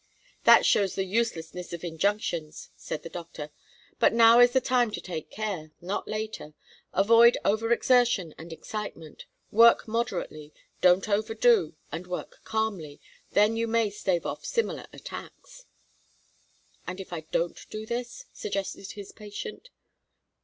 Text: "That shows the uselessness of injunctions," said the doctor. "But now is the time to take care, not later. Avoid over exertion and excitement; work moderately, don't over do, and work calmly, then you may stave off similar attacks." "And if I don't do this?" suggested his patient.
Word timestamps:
"That 0.45 0.65
shows 0.65 0.95
the 0.95 1.03
uselessness 1.03 1.73
of 1.73 1.83
injunctions," 1.83 2.71
said 2.75 3.03
the 3.03 3.07
doctor. 3.09 3.51
"But 3.99 4.13
now 4.13 4.39
is 4.39 4.49
the 4.49 4.59
time 4.59 4.89
to 4.93 4.99
take 4.99 5.29
care, 5.29 5.73
not 5.79 6.07
later. 6.07 6.55
Avoid 6.91 7.37
over 7.45 7.71
exertion 7.71 8.33
and 8.35 8.51
excitement; 8.51 9.27
work 9.51 9.87
moderately, 9.87 10.55
don't 10.81 11.07
over 11.07 11.35
do, 11.35 11.75
and 11.91 12.07
work 12.07 12.41
calmly, 12.43 12.99
then 13.33 13.55
you 13.55 13.67
may 13.67 13.91
stave 13.91 14.25
off 14.25 14.43
similar 14.43 14.87
attacks." 14.91 15.65
"And 16.87 16.99
if 16.99 17.13
I 17.13 17.19
don't 17.21 17.63
do 17.69 17.85
this?" 17.85 18.25
suggested 18.33 18.93
his 18.93 19.11
patient. 19.11 19.69